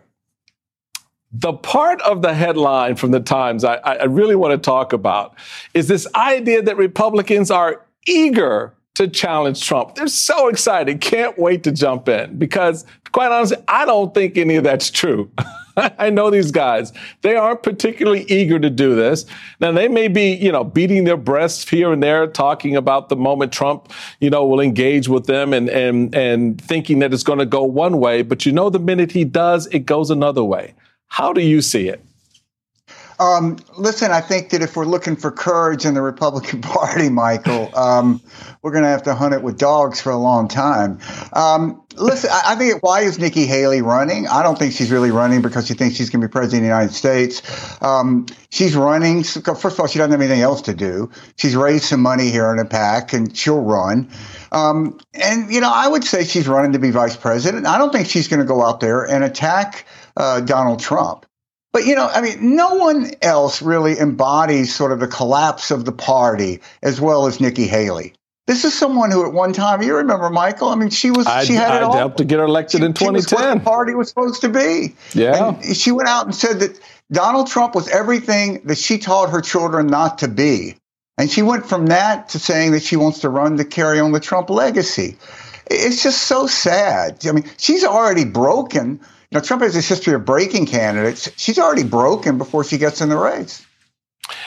[1.30, 5.34] the part of the headline from the Times I, I really want to talk about
[5.74, 9.94] is this idea that Republicans are eager to challenge Trump.
[9.94, 14.56] They're so excited, can't wait to jump in because, quite honestly, I don't think any
[14.56, 15.30] of that's true.
[15.76, 16.94] I know these guys.
[17.20, 19.26] They aren't particularly eager to do this.
[19.60, 23.16] Now they may be, you know, beating their breasts here and there, talking about the
[23.16, 27.40] moment Trump, you know, will engage with them and and and thinking that it's going
[27.40, 30.72] to go one way, but you know the minute he does, it goes another way.
[31.08, 32.02] How do you see it?
[33.18, 37.70] Um, listen, I think that if we're looking for courage in the Republican Party, Michael,
[37.76, 38.20] um,
[38.62, 40.98] we're going to have to hunt it with dogs for a long time.
[41.32, 44.26] Um, listen, I, I think why is Nikki Haley running?
[44.26, 46.62] I don't think she's really running because she thinks she's going to be president of
[46.62, 47.82] the United States.
[47.82, 49.22] Um, she's running.
[49.22, 51.10] First of all, she doesn't have anything else to do.
[51.36, 54.10] She's raised some money here in a PAC, and she'll run.
[54.52, 57.66] Um, and you know, I would say she's running to be vice president.
[57.66, 61.26] I don't think she's going to go out there and attack uh, Donald Trump.
[61.76, 65.84] But, you know, I mean, no one else really embodies sort of the collapse of
[65.84, 68.14] the party as well as Nikki Haley.
[68.46, 70.70] This is someone who, at one time, you remember, Michael.
[70.70, 71.92] I mean, she was I, she had I it all.
[71.94, 73.58] helped to get her elected She- in she was 2010.
[73.58, 74.94] the party was supposed to be.
[75.12, 75.52] Yeah.
[75.62, 76.80] And she went out and said that
[77.12, 80.76] Donald Trump was everything that she taught her children not to be.
[81.18, 84.12] And she went from that to saying that she wants to run to carry on
[84.12, 85.18] the Trump legacy.
[85.70, 87.18] It's just so sad.
[87.28, 89.00] I mean, she's already broken.
[89.36, 91.28] Know, Trump has this history of breaking candidates.
[91.36, 93.66] She's already broken before she gets in the race.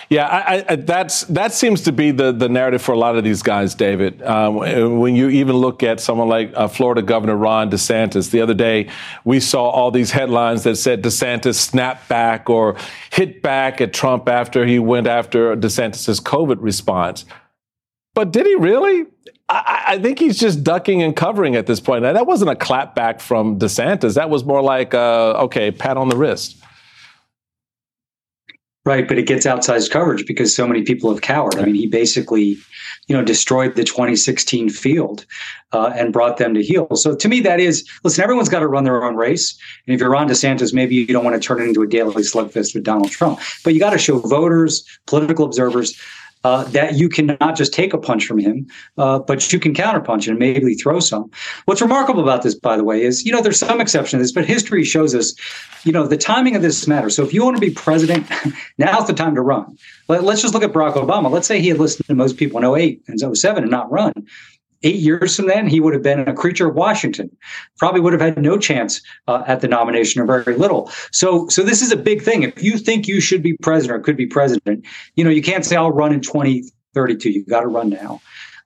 [0.10, 3.23] Yeah, I, I, that's that seems to be the, the narrative for a lot of
[3.23, 4.23] these guys, David.
[4.23, 4.56] Um,
[4.99, 8.89] when you even look at someone like uh, Florida Governor Ron DeSantis, the other day
[9.23, 12.75] we saw all these headlines that said DeSantis snapped back or
[13.12, 17.25] hit back at Trump after he went after DeSantis's COVID response.
[18.15, 19.06] But did he really?
[19.50, 22.04] I, I think he's just ducking and covering at this point.
[22.04, 24.14] Now, that wasn't a clapback from DeSantis.
[24.16, 26.58] That was more like, uh, okay, pat on the wrist.
[28.86, 31.58] Right, but it gets outsized coverage because so many people have cowered.
[31.58, 32.58] I mean, he basically,
[33.08, 35.26] you know, destroyed the 2016 field
[35.74, 36.88] uh, and brought them to heel.
[36.96, 38.24] So to me, that is listen.
[38.24, 41.26] Everyone's got to run their own race, and if you're Ron DeSantis, maybe you don't
[41.26, 43.98] want to turn it into a daily slugfest with Donald Trump, but you got to
[43.98, 46.00] show voters, political observers.
[46.45, 48.65] Uh, that you cannot just take a punch from him,
[48.97, 51.30] uh, but you can counterpunch and maybe throw some.
[51.65, 54.32] What's remarkable about this, by the way, is you know there's some exception to this,
[54.32, 55.34] but history shows us,
[55.84, 57.13] you know, the timing of this matters.
[57.13, 58.25] So if you want to be president,
[58.78, 59.78] now's the time to run.
[60.08, 61.30] Let, us just look at Barack Obama.
[61.30, 64.13] Let's say he had listened to most people in 08 and 07 and not run.
[64.84, 67.30] Eight years from then, he would have been a creature of Washington.
[67.78, 70.89] Probably would have had no chance uh, at the nomination, or very little.
[71.12, 72.44] So, so this is a big thing.
[72.44, 75.65] If you think you should be president or could be president, you know you can't
[75.65, 77.30] say I'll run in 2032.
[77.30, 78.22] You've got to run now.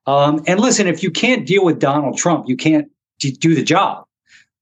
[0.05, 3.63] Um, and listen, if you can't deal with Donald Trump, you can't d- do the
[3.63, 4.05] job.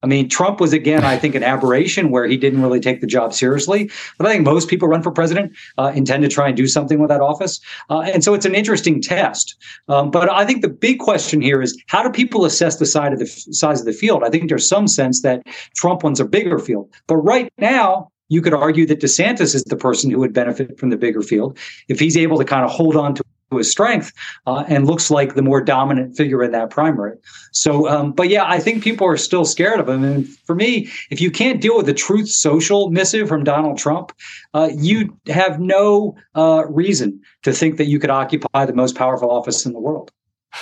[0.04, 3.08] I mean, Trump was again, I think, an aberration where he didn't really take the
[3.08, 3.90] job seriously.
[4.18, 7.00] But I think most people run for president uh, intend to try and do something
[7.00, 7.60] with that office,
[7.90, 9.56] uh, and so it's an interesting test.
[9.88, 13.14] Um, but I think the big question here is how do people assess the side
[13.14, 14.24] of the size of the field?
[14.24, 15.44] I think there's some sense that
[15.76, 18.10] Trump wants a bigger field, but right now.
[18.34, 21.58] You could argue that DeSantis is the person who would benefit from the bigger field
[21.90, 23.24] if he's able to kind of hold on to
[23.58, 24.12] his strength
[24.48, 27.18] uh, and looks like the more dominant figure in that primary.
[27.52, 30.04] So, um, but yeah, I think people are still scared of him.
[30.04, 34.12] And for me, if you can't deal with the truth social missive from Donald Trump,
[34.54, 39.30] uh, you have no uh, reason to think that you could occupy the most powerful
[39.30, 40.12] office in the world.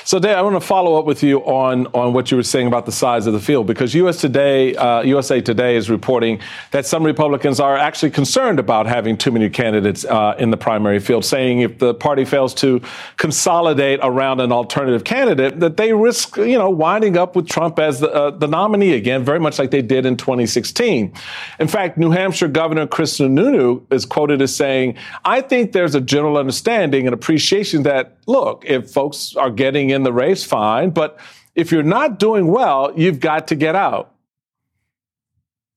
[0.06, 2.67] So, Dave, I want to follow up with you on, on what you were saying
[2.67, 6.39] about the size of the field because US Today, uh, USA Today is reporting
[6.71, 10.99] that some Republicans are actually concerned about having too many candidates uh, in the primary
[10.99, 12.82] field, saying if the party fails to
[13.17, 17.99] consolidate around an alternative candidate, that they risk, you know, winding up with Trump as
[17.99, 21.12] the, uh, the nominee again, very much like they did in 2016.
[21.60, 26.02] In fact, New Hampshire Governor Chris Sununu is quoted as saying, "I think there's a
[26.02, 30.89] general understanding and appreciation that look, if folks are getting in the race, fine.
[30.89, 31.17] But
[31.55, 34.13] if you're not doing well, you've got to get out.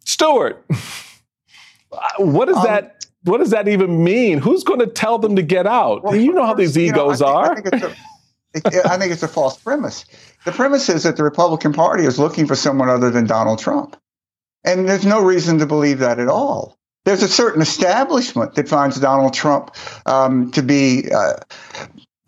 [0.04, 0.64] Stuart,
[2.18, 4.38] what does um, that what does that even mean?
[4.38, 6.02] Who's going to tell them to get out?
[6.02, 7.52] Well, you know how these egos you know, are.
[7.52, 10.04] I think, I, think a, I think it's a false premise.
[10.44, 13.96] The premise is that the Republican Party is looking for someone other than Donald Trump.
[14.64, 16.76] And there's no reason to believe that at all.
[17.04, 19.74] There's a certain establishment that finds Donald Trump
[20.06, 21.34] um, to be uh,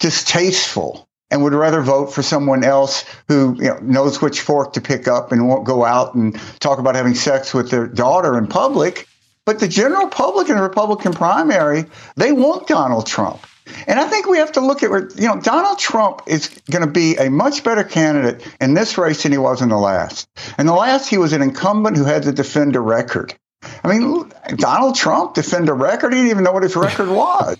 [0.00, 4.80] distasteful and would rather vote for someone else who you know, knows which fork to
[4.80, 8.46] pick up and won't go out and talk about having sex with their daughter in
[8.46, 9.08] public.
[9.46, 11.84] But the general public in the Republican primary,
[12.16, 13.46] they want Donald Trump.
[13.86, 16.84] And I think we have to look at where, you know, Donald Trump is going
[16.84, 20.28] to be a much better candidate in this race than he was in the last.
[20.58, 23.34] In the last, he was an incumbent who had to defend a record.
[23.82, 26.12] I mean, Donald Trump defend a record.
[26.12, 27.56] He didn't even know what his record was.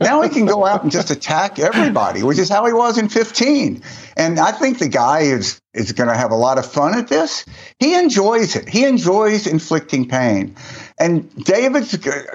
[0.00, 3.08] now he can go out and just attack everybody, which is how he was in
[3.08, 3.82] 15.
[4.16, 7.08] And I think the guy is is going to have a lot of fun at
[7.08, 7.44] this.
[7.78, 8.66] He enjoys it.
[8.66, 10.56] He enjoys inflicting pain.
[10.98, 11.84] And David,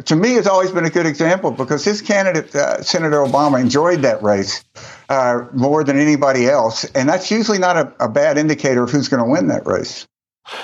[0.05, 4.03] to me, has always been a good example because his candidate, uh, Senator Obama, enjoyed
[4.03, 4.63] that race
[5.09, 6.85] uh, more than anybody else.
[6.93, 10.07] And that's usually not a, a bad indicator of who's going to win that race.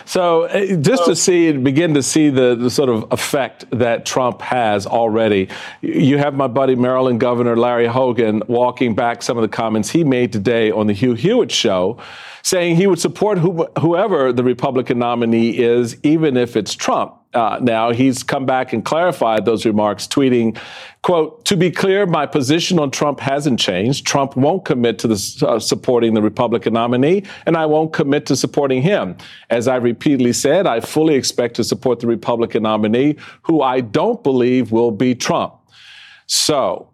[0.06, 4.42] So, uh, just to see, begin to see the, the sort of effect that Trump
[4.42, 5.50] has already,
[5.82, 10.04] you have my buddy Maryland Governor Larry Hogan walking back some of the comments he
[10.04, 12.00] made today on the Hugh Hewitt show,
[12.42, 17.17] saying he would support who, whoever the Republican nominee is, even if it's Trump.
[17.34, 17.92] Uh, now.
[17.92, 20.58] He's come back and clarified those remarks, tweeting,
[21.02, 24.06] quote, to be clear, my position on Trump hasn't changed.
[24.06, 28.36] Trump won't commit to the, uh, supporting the Republican nominee, and I won't commit to
[28.36, 29.16] supporting him.
[29.50, 34.24] As I repeatedly said, I fully expect to support the Republican nominee, who I don't
[34.24, 35.54] believe will be Trump.
[36.26, 36.90] So,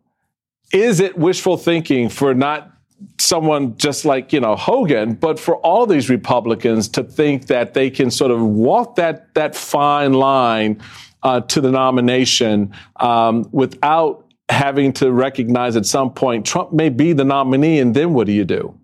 [0.71, 2.72] is it wishful thinking for not
[3.19, 7.89] someone just like you know Hogan, but for all these Republicans to think that they
[7.89, 10.81] can sort of walk that that fine line
[11.23, 17.13] uh, to the nomination um, without having to recognize at some point Trump may be
[17.13, 18.77] the nominee, and then what do you do?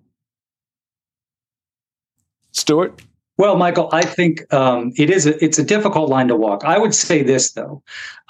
[2.51, 3.01] Stuart.
[3.39, 6.65] Well, Michael, I think um, it is a, it's a difficult line to walk.
[6.65, 7.81] I would say this though,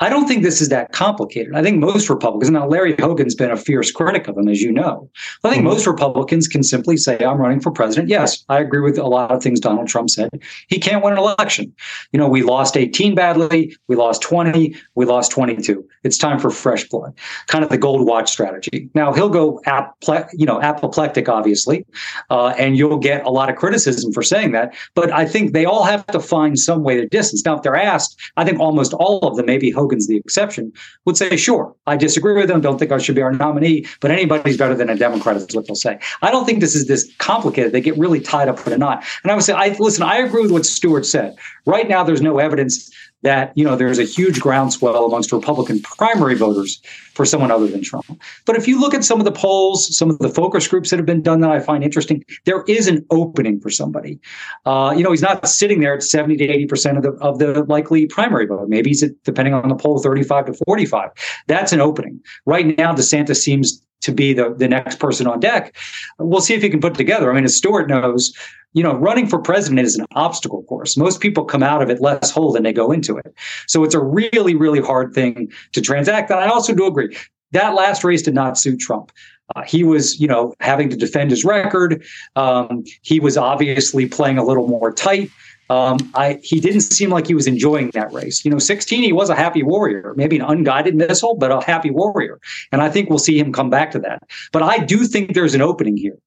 [0.02, 1.56] I don't think this is that complicated.
[1.56, 4.72] I think most Republicans now Larry Hogan's been a fierce critic of him, as you
[4.72, 5.10] know.
[5.44, 5.72] I think mm-hmm.
[5.72, 9.32] most Republicans can simply say, "I'm running for president." Yes, I agree with a lot
[9.32, 10.30] of things Donald Trump said.
[10.68, 11.74] He can't win an election.
[12.14, 15.86] You know, we lost 18 badly, we lost 20, we lost 22.
[16.04, 17.14] It's time for fresh blood.
[17.48, 18.90] Kind of the gold watch strategy.
[18.94, 21.86] Now he'll go, aple- you know, apoplectic, obviously,
[22.30, 24.76] uh, and you'll get a lot of criticism for saying that.
[25.00, 27.46] But I think they all have to find some way to distance.
[27.46, 30.74] Now, if they're asked, I think almost all of them, maybe Hogan's the exception,
[31.06, 34.12] would say, sure, I disagree with them, don't think I should be our nominee, but
[34.12, 36.00] anybody's better than a Democrat is what they'll say.
[36.22, 37.72] I don't think this is this complicated.
[37.72, 39.06] They get really tied up in a knot.
[39.24, 41.38] And I would say, I listen, I agree with what Stuart said.
[41.66, 42.92] Right now, there's no evidence
[43.22, 46.82] that you know there's a huge groundswell amongst Republican primary voters
[47.14, 48.06] for someone other than Trump.
[48.46, 50.98] But if you look at some of the polls, some of the focus groups that
[50.98, 54.20] have been done that I find interesting, there is an opening for somebody.
[54.66, 57.40] Uh, you know, he's not sitting there at 70 to 80 percent of the of
[57.40, 58.70] the likely primary vote.
[58.70, 61.10] Maybe he's at, depending on the poll 35 to 45.
[61.48, 62.22] That's an opening.
[62.46, 65.76] Right now, DeSantis seems to be the, the next person on deck.
[66.18, 67.32] We'll see if he can put together.
[67.32, 68.34] I mean, as Stuart knows,
[68.74, 70.96] you know, running for president is an obstacle course.
[70.96, 73.34] Most people come out of it less whole than they go into it.
[73.68, 76.30] So it's a really, really hard thing to transact.
[76.30, 77.16] And I also do agree
[77.52, 79.12] that last race did not suit Trump.
[79.56, 82.04] Uh, he was, you know, having to defend his record.
[82.36, 85.32] Um, he was obviously playing a little more tight.
[85.70, 88.44] Um, I, he didn't seem like he was enjoying that race.
[88.44, 91.92] You know, 16, he was a happy warrior, maybe an unguided missile, but a happy
[91.92, 92.40] warrior.
[92.72, 94.24] And I think we'll see him come back to that.
[94.52, 96.18] But I do think there's an opening here.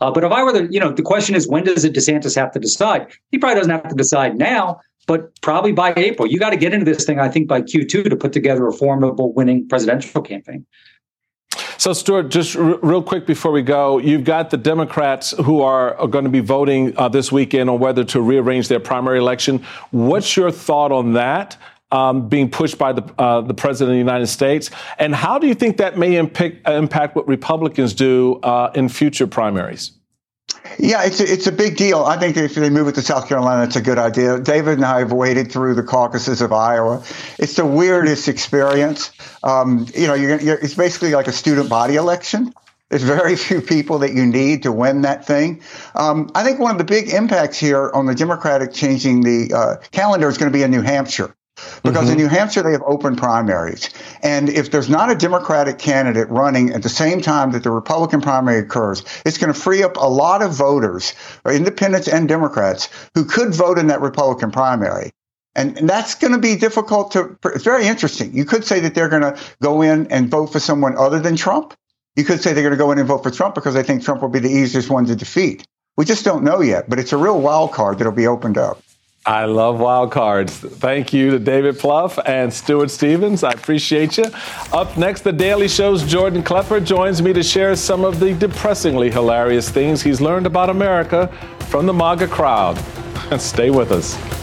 [0.00, 2.36] Uh, but if I were the, you know, the question is when does it DeSantis
[2.36, 3.08] have to decide?
[3.30, 6.28] He probably doesn't have to decide now, but probably by April.
[6.28, 8.72] You got to get into this thing, I think, by Q2 to put together a
[8.72, 10.64] formidable winning presidential campaign.
[11.78, 15.96] So, Stuart, just r- real quick before we go, you've got the Democrats who are,
[15.96, 19.64] are going to be voting uh, this weekend on whether to rearrange their primary election.
[19.90, 21.56] What's your thought on that?
[21.92, 24.70] um, being pushed by the, uh, the president of the United States?
[24.98, 29.26] And how do you think that may impact, impact what Republicans do uh, in future
[29.26, 29.92] primaries?
[30.78, 32.02] Yeah, it's a, it's a big deal.
[32.02, 34.38] I think if they move it to South Carolina, it's a good idea.
[34.40, 37.04] David and I have waded through the caucuses of Iowa.
[37.38, 39.12] It's the weirdest experience.
[39.42, 42.52] Um, you know, you're, you're, it's basically like a student body election.
[42.88, 45.62] There's very few people that you need to win that thing.
[45.94, 49.76] Um, I think one of the big impacts here on the Democratic changing the uh,
[49.92, 51.34] calendar is going to be in New Hampshire.
[51.82, 52.12] Because mm-hmm.
[52.12, 53.90] in New Hampshire, they have open primaries.
[54.22, 58.20] And if there's not a Democratic candidate running at the same time that the Republican
[58.20, 61.14] primary occurs, it's going to free up a lot of voters,
[61.46, 65.10] independents and Democrats, who could vote in that Republican primary.
[65.54, 68.34] And, and that's going to be difficult to, it's very interesting.
[68.34, 71.36] You could say that they're going to go in and vote for someone other than
[71.36, 71.74] Trump.
[72.16, 74.02] You could say they're going to go in and vote for Trump because they think
[74.02, 75.66] Trump will be the easiest one to defeat.
[75.96, 78.82] We just don't know yet, but it's a real wild card that'll be opened up.
[79.24, 80.52] I love wild cards.
[80.58, 83.44] Thank you to David Plouffe and Stuart Stevens.
[83.44, 84.24] I appreciate you.
[84.72, 89.12] Up next, The Daily Show's Jordan Klepper joins me to share some of the depressingly
[89.12, 91.28] hilarious things he's learned about America
[91.68, 92.76] from the MAGA crowd.
[93.38, 94.41] Stay with us.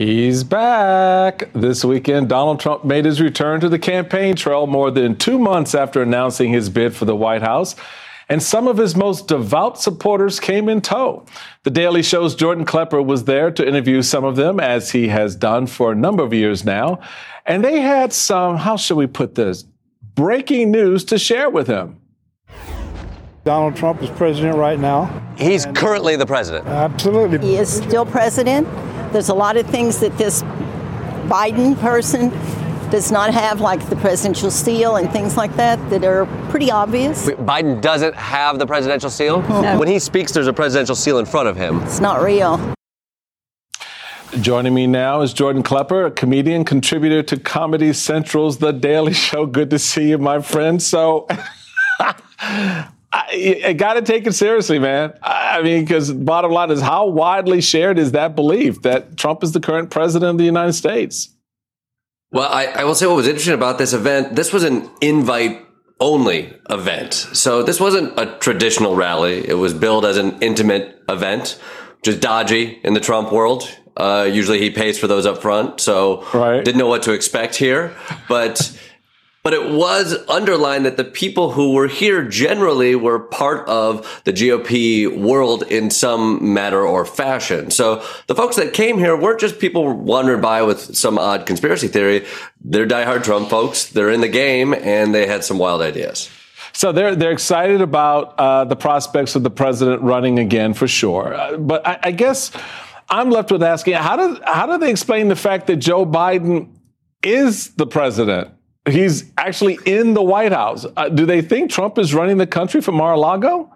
[0.00, 1.52] He's back.
[1.52, 5.74] This weekend, Donald Trump made his return to the campaign trail more than two months
[5.74, 7.76] after announcing his bid for the White House.
[8.26, 11.26] And some of his most devout supporters came in tow.
[11.64, 15.36] The Daily Show's Jordan Klepper was there to interview some of them, as he has
[15.36, 17.00] done for a number of years now.
[17.44, 19.64] And they had some, how should we put this,
[20.14, 22.00] breaking news to share with him.
[23.44, 25.22] Donald Trump is president right now.
[25.36, 26.66] He's currently the president.
[26.68, 27.46] Absolutely.
[27.46, 28.66] He is still president.
[29.12, 30.42] There's a lot of things that this
[31.28, 32.30] Biden person
[32.90, 37.26] does not have, like the presidential seal and things like that, that are pretty obvious.
[37.26, 39.42] Biden doesn't have the presidential seal?
[39.42, 39.78] No.
[39.78, 41.80] When he speaks, there's a presidential seal in front of him.
[41.82, 42.74] It's not real.
[44.40, 49.46] Joining me now is Jordan Klepper, a comedian, contributor to Comedy Central's The Daily Show.
[49.46, 50.80] Good to see you, my friend.
[50.80, 51.26] So,
[53.12, 55.14] I, I got to take it seriously, man.
[55.22, 59.52] I mean, because bottom line is how widely shared is that belief that Trump is
[59.52, 61.28] the current president of the United States?
[62.30, 64.36] Well, I, I will say what was interesting about this event.
[64.36, 65.66] This was an invite
[65.98, 67.12] only event.
[67.14, 69.46] So this wasn't a traditional rally.
[69.46, 71.58] It was billed as an intimate event,
[71.98, 73.76] which is dodgy in the Trump world.
[73.96, 75.80] Uh, usually he pays for those up front.
[75.80, 76.64] So right.
[76.64, 77.94] didn't know what to expect here,
[78.28, 78.78] but
[79.42, 84.32] but it was underlined that the people who were here generally were part of the
[84.32, 87.70] GOP world in some matter or fashion.
[87.70, 91.88] So the folks that came here weren't just people wandering by with some odd conspiracy
[91.88, 92.26] theory.
[92.60, 93.86] They're diehard Trump folks.
[93.86, 96.30] They're in the game and they had some wild ideas.
[96.72, 101.34] So they're they're excited about uh, the prospects of the president running again for sure.
[101.34, 102.52] Uh, but I, I guess
[103.08, 106.68] I'm left with asking how do how do they explain the fact that Joe Biden
[107.24, 108.52] is the president?
[108.88, 110.86] He's actually in the White House.
[110.96, 113.70] Uh, do they think Trump is running the country from Mar-a-Lago?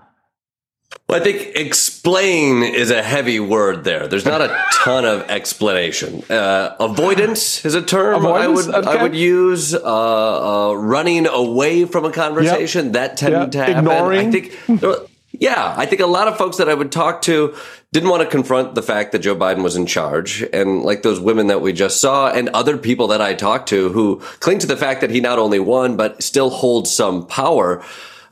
[1.09, 4.07] Well, I think explain is a heavy word there.
[4.07, 6.23] There's not a ton of explanation.
[6.31, 8.69] Uh, avoidance is a term avoidance?
[8.69, 8.99] I would okay.
[8.99, 9.75] I would use.
[9.75, 12.93] Uh, uh, running away from a conversation yep.
[12.95, 13.51] that tended yep.
[13.51, 13.79] to happen.
[13.79, 14.29] Ignoring.
[14.29, 15.11] I think.
[15.41, 17.57] Yeah, I think a lot of folks that I would talk to
[17.93, 20.45] didn't want to confront the fact that Joe Biden was in charge.
[20.53, 23.89] And like those women that we just saw and other people that I talked to
[23.89, 27.85] who cling to the fact that he not only won, but still holds some power.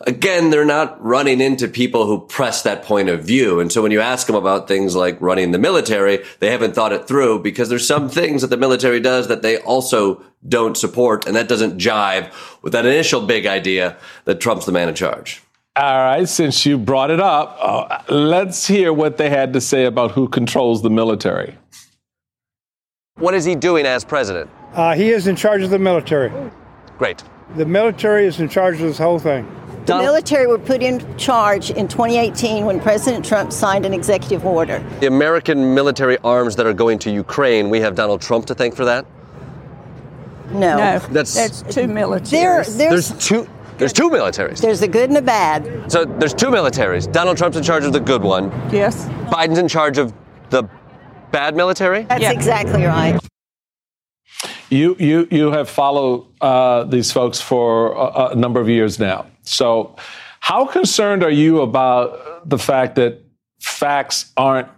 [0.03, 3.59] Again, they're not running into people who press that point of view.
[3.59, 6.93] And so when you ask them about things like running the military, they haven't thought
[6.93, 11.27] it through because there's some things that the military does that they also don't support.
[11.27, 12.33] And that doesn't jive
[12.63, 15.43] with that initial big idea that Trump's the man in charge.
[15.75, 19.87] All right, since you brought it up, uh, let's hear what they had to say
[19.87, 21.57] about who controls the military.
[23.15, 24.51] What is he doing as president?
[24.75, 26.31] Uh, he is in charge of the military.
[26.99, 27.25] Great.
[27.57, 29.51] The military is in charge of this whole thing.
[29.87, 34.79] The military were put in charge in 2018 when President Trump signed an executive order.
[35.01, 38.77] The American military arms that are going to Ukraine, we have Donald Trump to thank
[38.77, 39.07] for that?
[40.51, 40.77] No.
[40.77, 42.31] No, That's, that's two militaries.
[42.31, 43.49] There, there's, there's two.
[43.83, 44.61] There's two militaries.
[44.61, 45.91] There's the good and the bad.
[45.91, 47.11] So there's two militaries.
[47.11, 48.53] Donald Trump's in charge of the good one.
[48.71, 49.07] Yes.
[49.27, 50.15] Biden's in charge of
[50.51, 50.63] the
[51.33, 52.05] bad military.
[52.05, 53.19] That's exactly right.
[54.71, 59.27] You you you have followed uh, these folks for a, a number of years now.
[59.43, 59.97] So,
[60.39, 63.21] how concerned are you about the fact that
[63.61, 64.69] facts aren't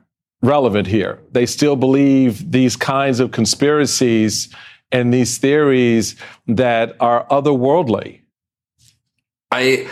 [0.40, 1.20] relevant here?
[1.30, 4.48] They still believe these kinds of conspiracies
[4.90, 8.23] and these theories that are otherworldly.
[9.54, 9.88] I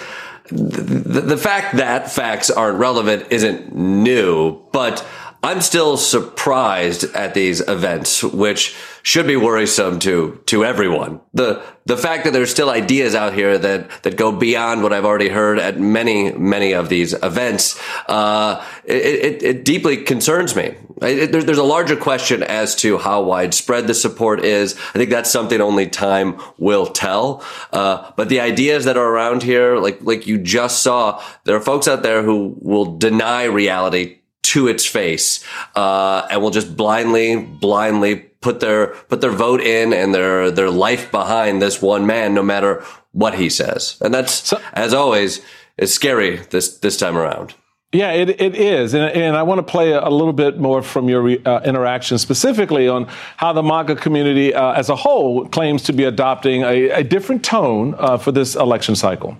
[0.48, 5.06] the, the fact that facts aren't relevant isn't new, but
[5.44, 11.20] I'm still surprised at these events, which should be worrisome to to everyone.
[11.34, 15.04] The the fact that there's still ideas out here that that go beyond what I've
[15.04, 20.76] already heard at many many of these events, uh, it, it, it, deeply concerns me.
[21.02, 24.76] It, there's, there's a larger question as to how widespread the support is.
[24.94, 27.42] I think that's something only time will tell.
[27.72, 31.60] Uh, but the ideas that are around here, like like you just saw, there are
[31.60, 35.44] folks out there who will deny reality to its face,
[35.76, 40.70] uh, and will just blindly, blindly put their put their vote in and their their
[40.70, 43.96] life behind this one man, no matter what he says.
[44.00, 45.40] And that's so, as always,
[45.78, 47.54] is scary this this time around.
[47.94, 48.94] Yeah, it, it is.
[48.94, 52.88] And, and I want to play a, little bit more from your uh, interaction specifically
[52.88, 57.04] on how the MAGA community uh, as a whole claims to be adopting a, a
[57.04, 59.36] different tone uh, for this election cycle.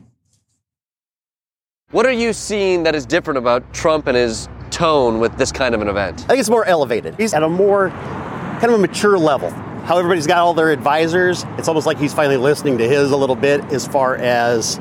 [1.92, 5.74] What are you seeing that is different about Trump and his tone with this kind
[5.74, 6.24] of an event?
[6.24, 7.14] I think it's more elevated.
[7.16, 9.50] He's at a more kind of a mature level.
[9.84, 13.16] How everybody's got all their advisors, it's almost like he's finally listening to his a
[13.16, 14.80] little bit as far as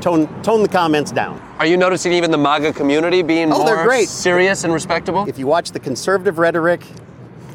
[0.00, 1.40] tone tone the comments down.
[1.58, 4.08] Are you noticing even the MAGA community being oh, more they're great.
[4.08, 5.28] serious and respectable?
[5.28, 6.82] If you watch the conservative rhetoric,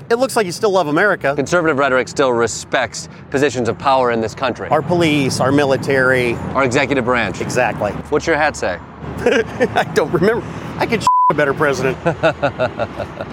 [0.10, 1.34] it looks like you still love America.
[1.36, 4.68] Conservative rhetoric still respects positions of power in this country.
[4.70, 7.42] Our police, our military, our executive branch.
[7.42, 7.92] Exactly.
[8.10, 8.80] What's your hat say?
[9.18, 10.46] I don't remember.
[10.78, 11.98] I could a better president.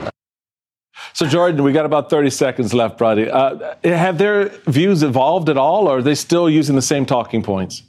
[1.15, 3.29] So, Jordan, we got about 30 seconds left, buddy.
[3.29, 7.43] Uh, have their views evolved at all, or are they still using the same talking
[7.43, 7.83] points?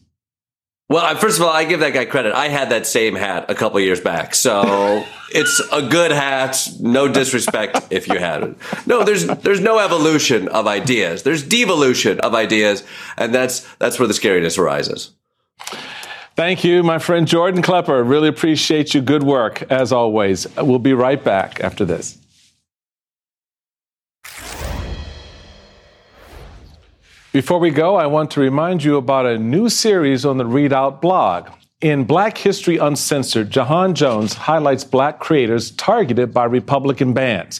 [0.89, 2.33] Well, first of all, I give that guy credit.
[2.33, 6.67] I had that same hat a couple years back, so it's a good hat.
[6.79, 8.55] No disrespect if you had it.
[8.85, 11.23] No, there's there's no evolution of ideas.
[11.23, 12.83] There's devolution of ideas,
[13.17, 15.11] and that's that's where the scariness arises.
[16.35, 18.03] Thank you, my friend Jordan Klepper.
[18.03, 19.01] Really appreciate you.
[19.01, 20.47] Good work as always.
[20.57, 22.17] We'll be right back after this.
[27.33, 31.01] Before we go, I want to remind you about a new series on the ReidOut
[31.01, 31.49] blog.
[31.81, 37.59] In Black History Uncensored, Ja'han Jones highlights black creators targeted by Republican bans.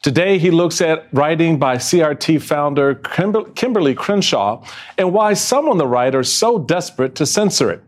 [0.00, 4.64] Today, he looks at writing by CRT founder Kimberlé Crenshaw
[4.96, 7.84] and why some on the right are so desperate to censor it.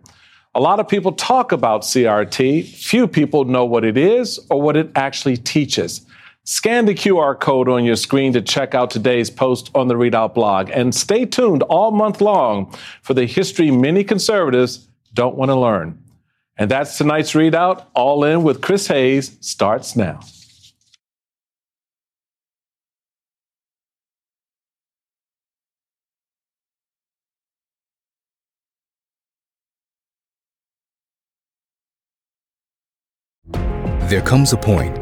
[0.54, 2.66] A lot of people talk about CRT.
[2.66, 6.04] Few people know what it is or what it actually teaches.
[6.44, 10.34] Scan the QR code on your screen to check out today's post on the ReidOut
[10.34, 15.54] blog and stay tuned all month long for the history many conservatives don't want to
[15.54, 16.02] learn.
[16.58, 17.86] And that's tonight's ReidOut.
[17.94, 20.18] All in with Chris Hayes starts now.
[34.08, 35.01] There comes a point